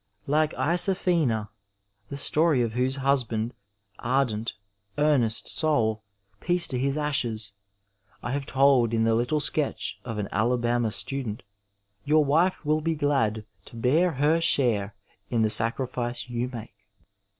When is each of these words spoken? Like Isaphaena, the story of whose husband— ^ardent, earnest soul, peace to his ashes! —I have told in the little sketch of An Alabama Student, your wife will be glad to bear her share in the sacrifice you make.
Like 0.25 0.55
Isaphaena, 0.55 1.49
the 2.09 2.17
story 2.17 2.63
of 2.63 2.73
whose 2.73 2.95
husband— 2.95 3.53
^ardent, 3.99 4.53
earnest 4.97 5.47
soul, 5.47 6.01
peace 6.39 6.65
to 6.69 6.79
his 6.79 6.97
ashes! 6.97 7.53
—I 8.23 8.31
have 8.31 8.47
told 8.47 8.95
in 8.95 9.03
the 9.03 9.13
little 9.13 9.39
sketch 9.39 9.99
of 10.03 10.17
An 10.17 10.27
Alabama 10.31 10.89
Student, 10.89 11.43
your 12.03 12.25
wife 12.25 12.65
will 12.65 12.81
be 12.81 12.95
glad 12.95 13.45
to 13.65 13.75
bear 13.75 14.13
her 14.13 14.39
share 14.41 14.95
in 15.29 15.43
the 15.43 15.51
sacrifice 15.51 16.27
you 16.27 16.49
make. 16.51 16.73